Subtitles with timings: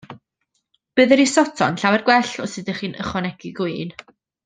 [0.99, 3.99] Bydd y risotto yn llawer gwell os ydych chi'n ychwanegu gwin.